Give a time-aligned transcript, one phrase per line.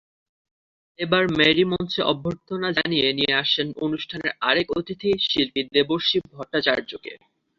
[0.99, 7.13] এবার মেরি মঞ্চে অভ্যর্থনা জানিয়ে নিয়ে আসেন অনুষ্ঠানের আরেক অতিথি শিল্পী দেবর্ষী ভট্টাচার্যকে।